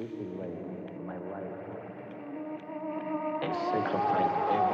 [0.00, 1.44] Like my life.
[3.42, 4.69] I sacrifice everything.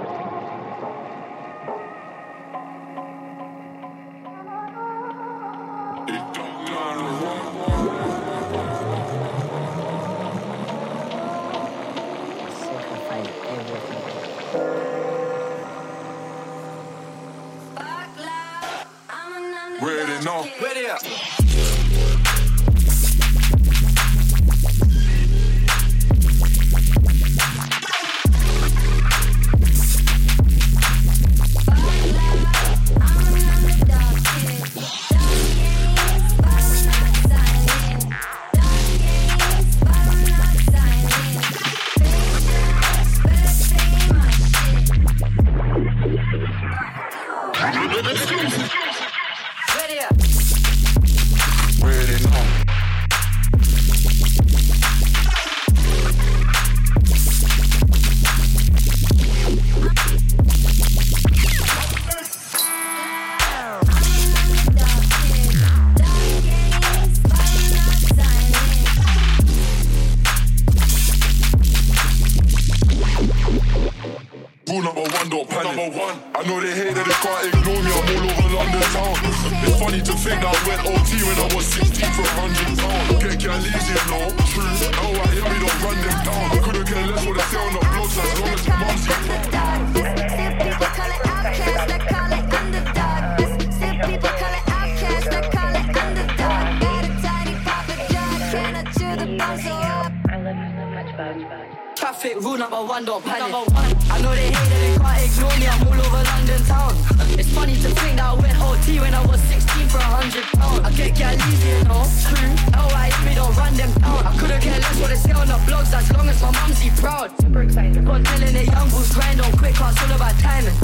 [115.66, 117.30] Blogs as long as my mumsy proud.
[117.40, 118.04] Super excited.
[118.06, 120.74] God telling the young bulls grind on quick, cause it's all about timing.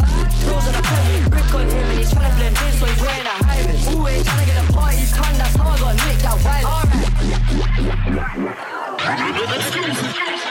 [0.50, 3.00] Rose on the penny, grip on him, and he's trying to blend in, so he's
[3.00, 3.88] wearing a high vis.
[3.88, 5.02] Always trying to get a party
[5.32, 6.66] done, that's how I got Nick that wild.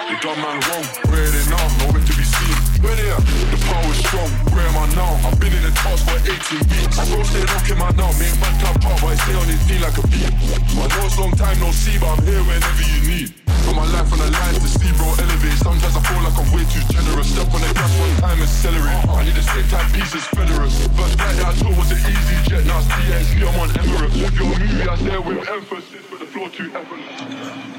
[0.10, 2.56] You done man wrong, ready now, nowhere to be seen.
[2.82, 5.14] Ready up, the power's strong, where am I now?
[5.28, 6.34] I've been in the toss for 18
[6.72, 6.98] weeks.
[6.98, 9.62] I bro stay knocking my now, make man tap pop, but I stay on his
[9.70, 10.32] knee like a beat.
[10.76, 13.41] I know it's long time no see, but I'm here whenever you need.
[13.66, 15.58] Put my life on the line to see, bro, elevate.
[15.62, 17.28] Sometimes I feel like I'm way too generous.
[17.30, 19.06] Step on the gas one time, accelerate.
[19.10, 20.74] I need the same time pieces, Federers.
[20.98, 24.18] First flight that I took was an easy jet, now DXB, I'm on Emirates.
[24.18, 27.72] Live your movie, I it with emphasis, but the floor too effortless.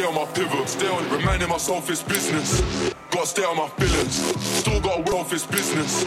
[0.00, 0.68] Stay on my pivot.
[0.68, 2.62] Stay on, reminding myself it's business.
[3.10, 4.16] Gotta stay on my feelings.
[4.40, 6.04] Still gotta wear off it's business.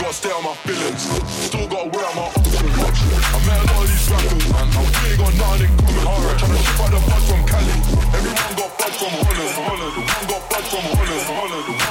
[0.00, 1.02] Gotta stay on my feelings.
[1.28, 2.72] Still gotta wear out my options.
[2.80, 4.64] I met a lot of these rappers, man.
[4.72, 6.24] I'm really got nothing in common.
[6.24, 7.76] Alright, tryna ship out the bud from Cali.
[8.16, 9.52] Everyone got bud from Holland.
[9.60, 9.92] Holland.
[9.92, 11.24] The one got bud from Holland.
[11.28, 11.83] Holland.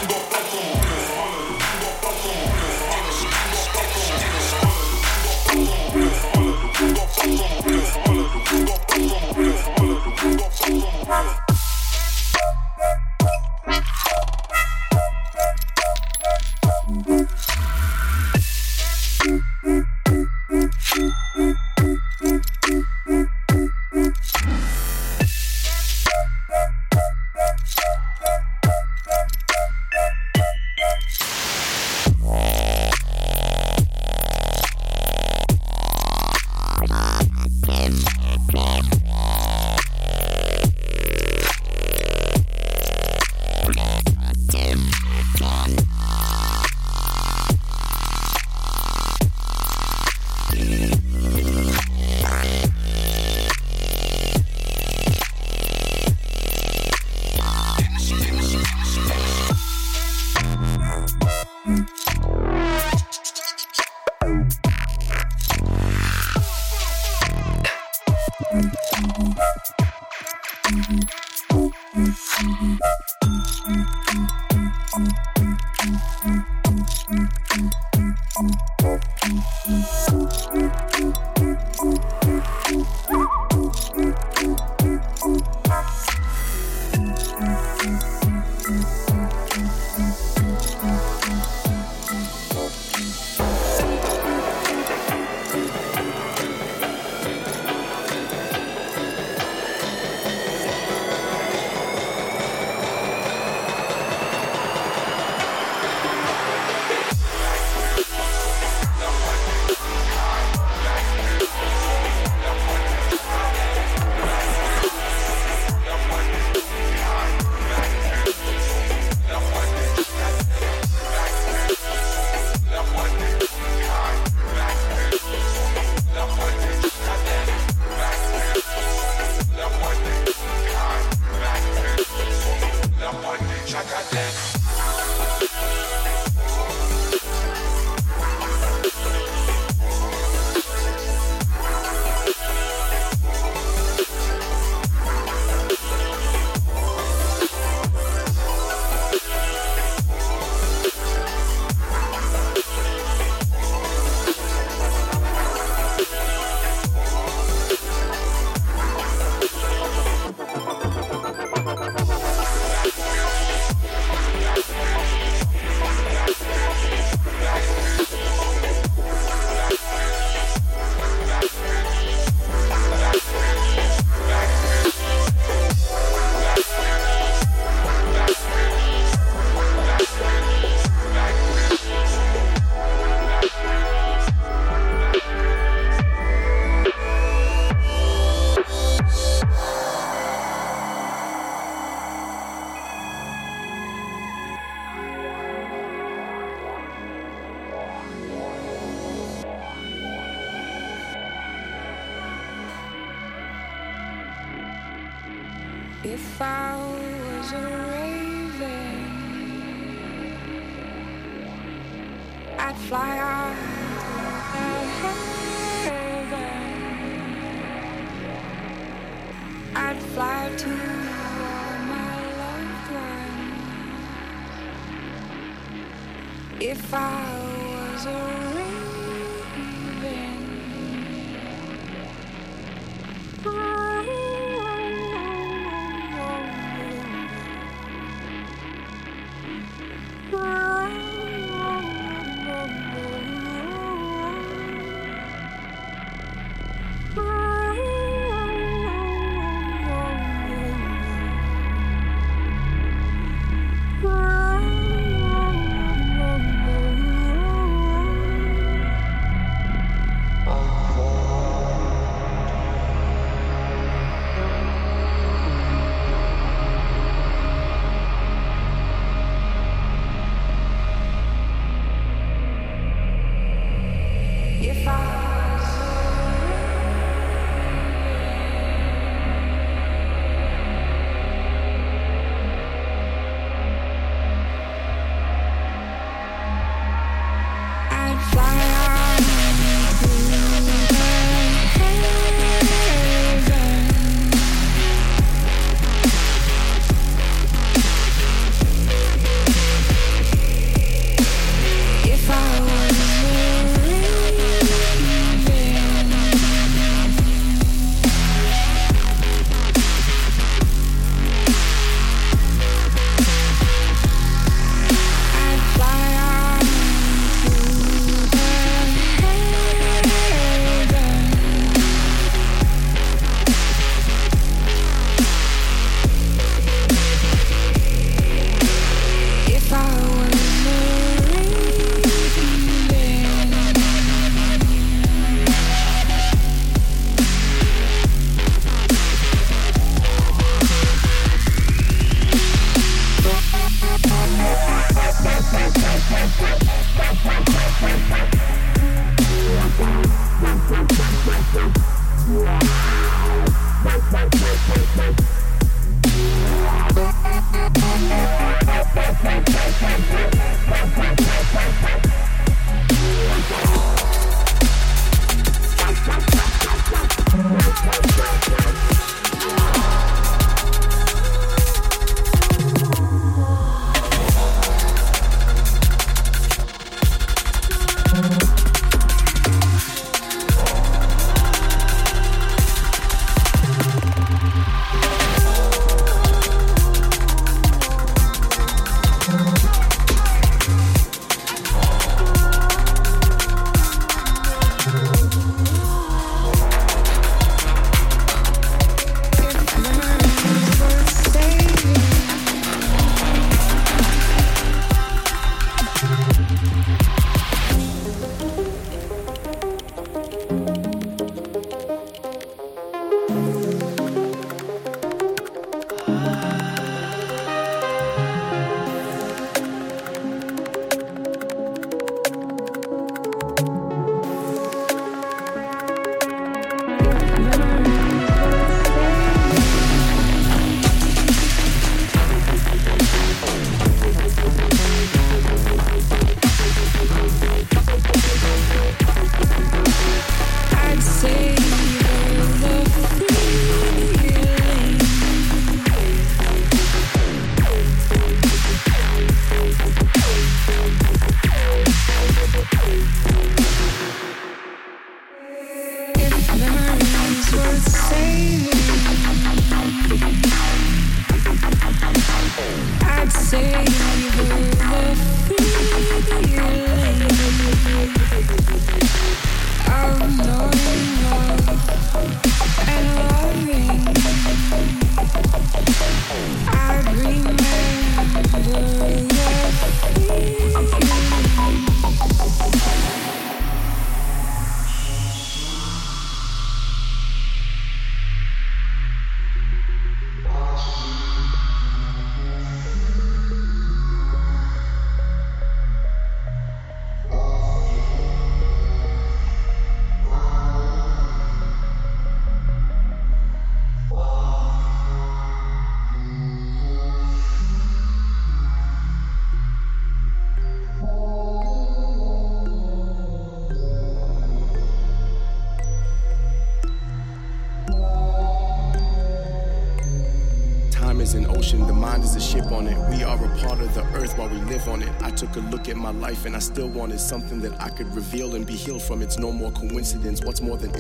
[527.24, 529.22] Something that I could reveal and be healed from.
[529.22, 530.42] It's no more coincidence.
[530.44, 530.92] What's more than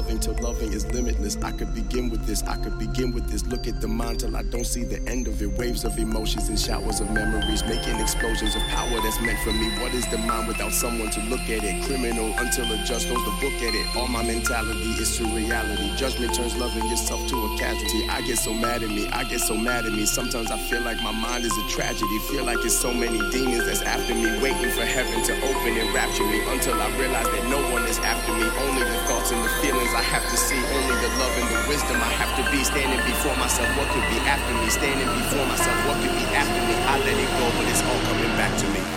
[0.00, 1.36] loving till loving is limitless?
[1.42, 3.44] I could begin with this, I could begin with this.
[3.44, 5.52] Look at the mind till I don't see the end of it.
[5.58, 9.68] Waves of emotions and showers of memories, making explosions of power that's meant for me.
[9.82, 11.84] What is the mind without someone to look at it?
[11.84, 13.86] Criminal until a judge throws the book at it.
[13.94, 15.94] All my mentality is to reality.
[15.96, 18.08] Judgment turns loving yourself to a casualty.
[18.08, 20.06] I get so mad at me, I get so mad at me.
[20.06, 22.18] Sometimes I feel like my mind is a tragedy.
[22.32, 25.92] Feel like it's so many demons that's after me, waiting for heaven to open and
[25.92, 26.40] rapture me.
[26.48, 28.48] Until I realize that no one is after me.
[28.64, 30.58] Only the thoughts and the feelings I have to see.
[30.58, 32.62] Only the love and the wisdom I have to be.
[32.62, 34.70] Standing before myself, what could be after me?
[34.70, 36.74] Standing before myself, what could be after me?
[36.86, 38.89] I let it go, but it's all coming back to me.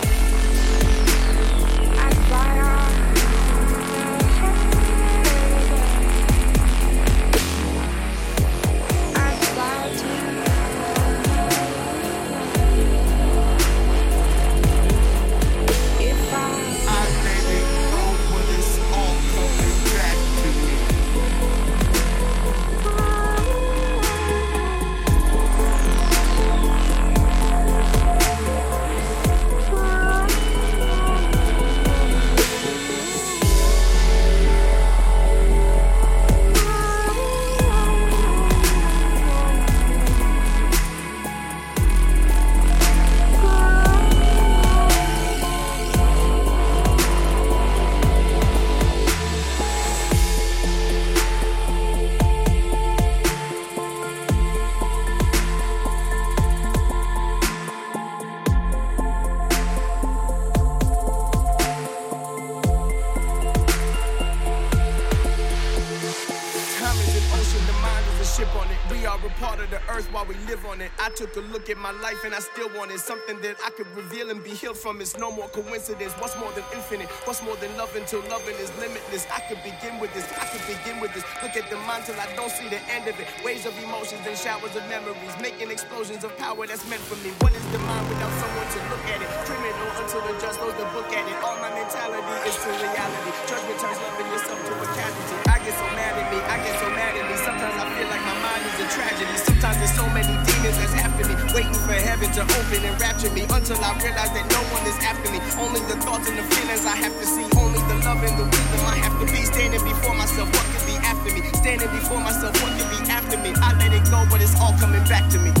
[72.00, 75.00] Life and I still wanted something that I could reveal and be healed from.
[75.00, 76.12] It's no more coincidence.
[76.18, 77.08] What's more than infinite?
[77.26, 79.26] What's more than love until loving is limitless?
[79.30, 80.26] I could begin with this.
[80.38, 81.24] I could begin with this.
[81.42, 83.26] Look at the mind till I don't see the end of it.
[83.44, 87.30] Waves of emotions and showers of memories, making explosions of power that's meant for me.
[87.44, 89.28] What is the mind without someone to look at it?
[89.44, 91.36] Criminal until the judge throws the book at it.
[91.44, 93.30] All my mentality is to reality.
[93.46, 95.36] Judgment turns loving yourself to a casualty.
[95.50, 96.38] I get so mad at me.
[96.48, 97.36] I get so mad at me.
[97.40, 99.36] Sometimes I feel like my mind is a tragedy.
[99.44, 103.30] Sometimes there's so many demons that's after me, waiting for heaven to open and rapture
[103.30, 105.38] me until I realize that no one is after me.
[105.60, 108.44] Only the thoughts and the feelings I have to see, only the love and the
[108.44, 109.44] wisdom I have to be.
[109.44, 111.40] Standing before myself, what could be after me?
[111.60, 113.52] Standing before myself, what could be after me?
[113.60, 115.52] I let it go, but it's all coming back to me.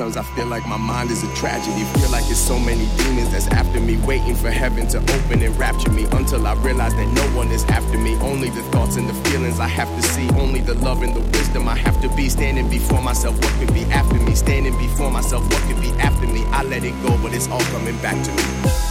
[0.00, 1.84] Sometimes I feel like my mind is a tragedy.
[2.00, 5.54] Feel like it's so many demons that's after me, waiting for heaven to open and
[5.58, 6.04] rapture me.
[6.12, 8.16] Until I realize that no one is after me.
[8.20, 10.26] Only the thoughts and the feelings I have to see.
[10.40, 12.30] Only the love and the wisdom I have to be.
[12.30, 14.34] Standing before myself, what could be after me?
[14.34, 16.46] Standing before myself, what could be after me?
[16.46, 18.89] I let it go, but it's all coming back to me.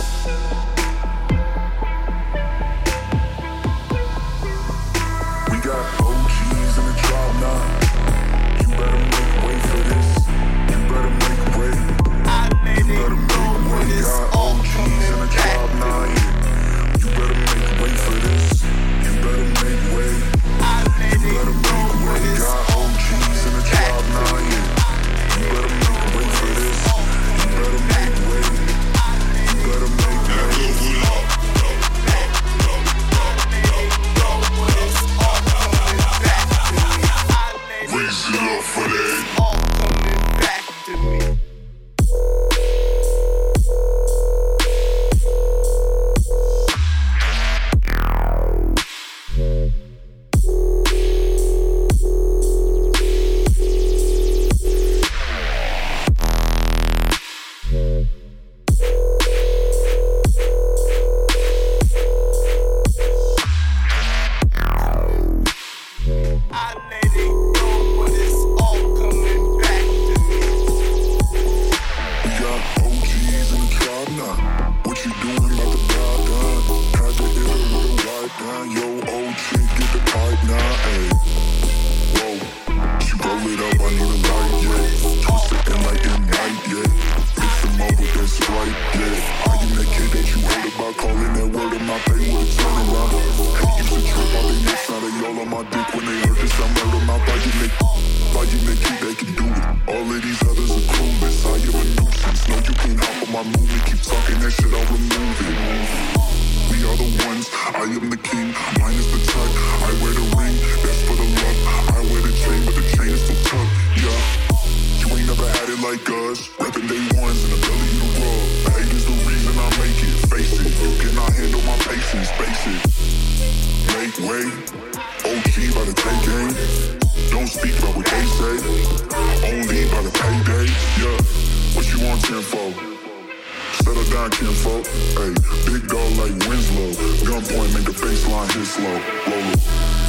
[134.54, 134.86] fuck.
[135.18, 135.34] Hey,
[135.66, 136.92] big dog like Winslow.
[137.26, 138.98] Gunpoint, make a face line hit slow.
[139.28, 140.09] Roll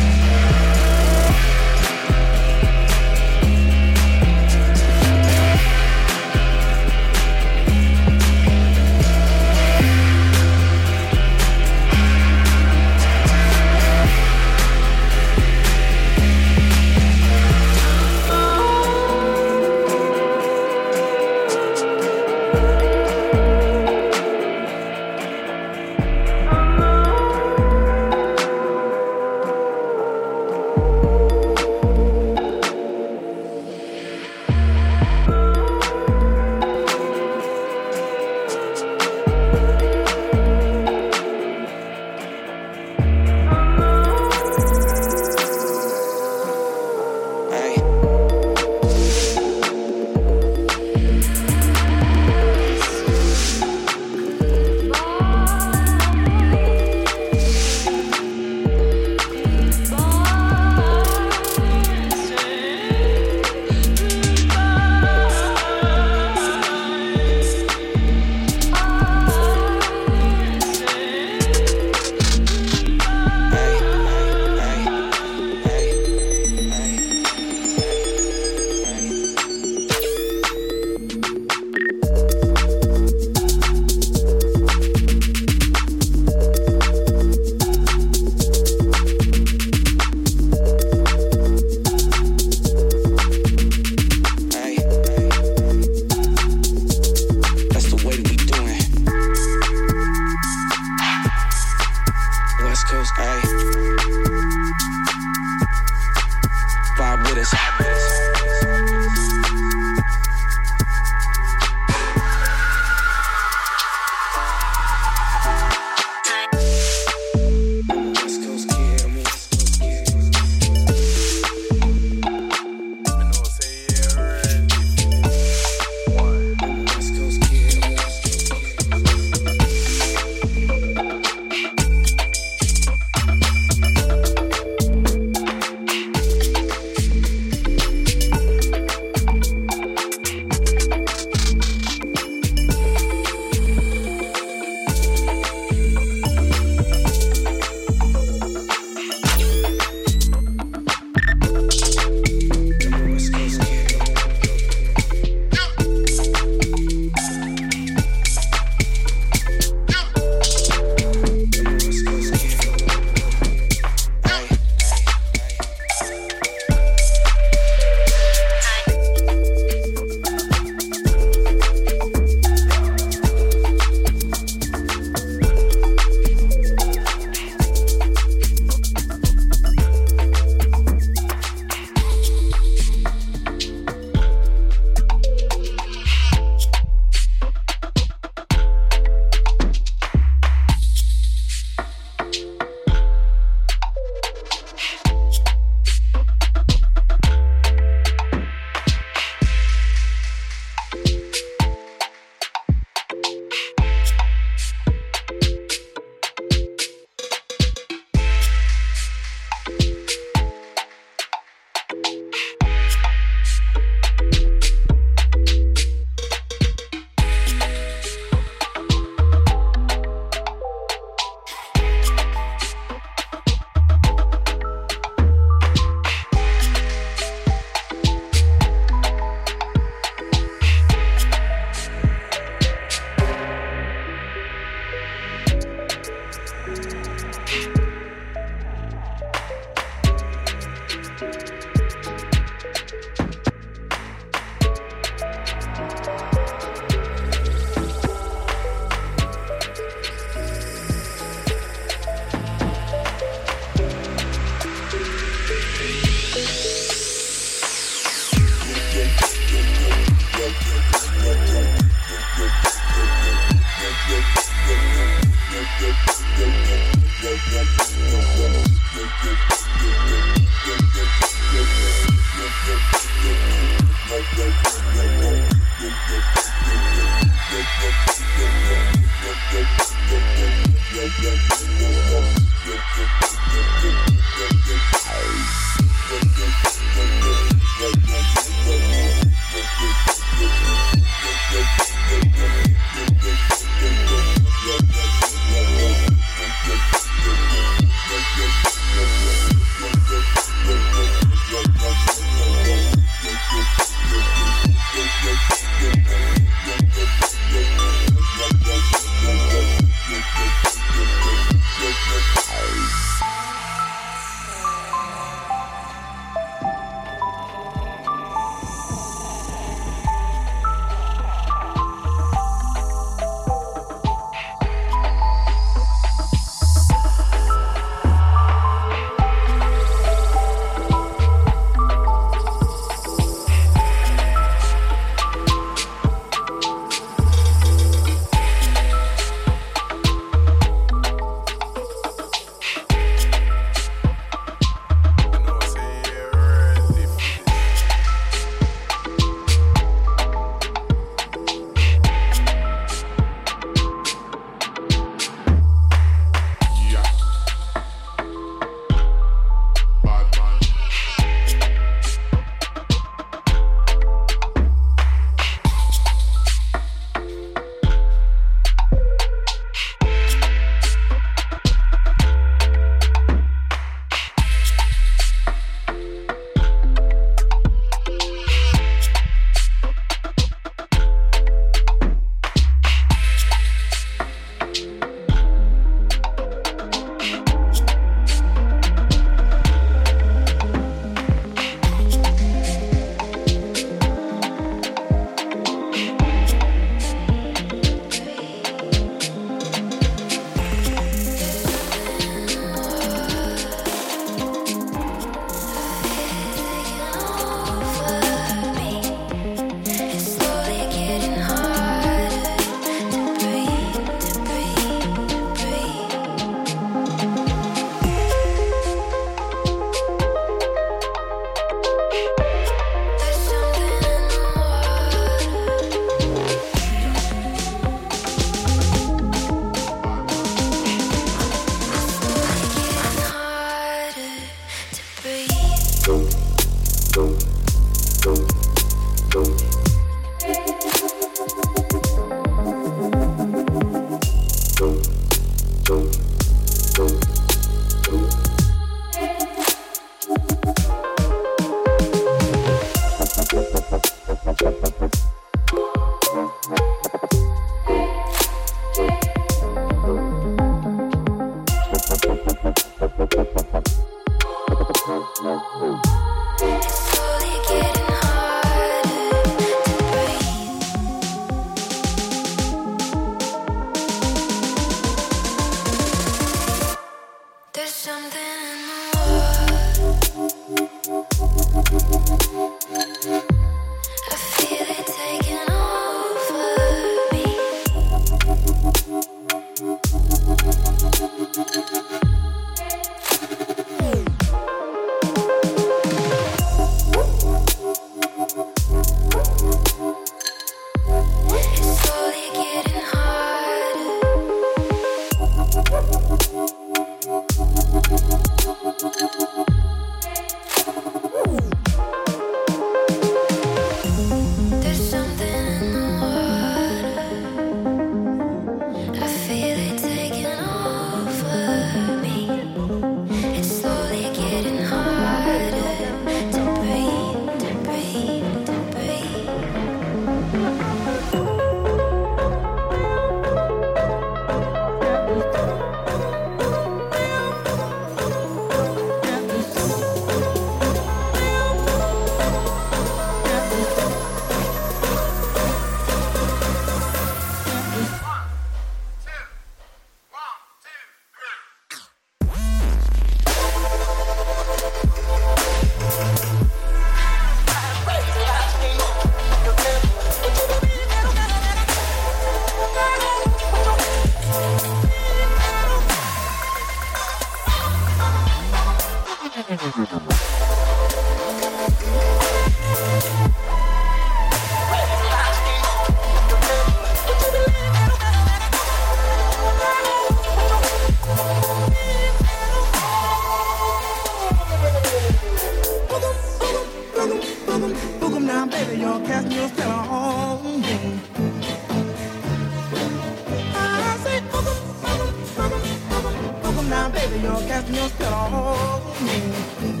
[598.01, 600.00] casting your spell me.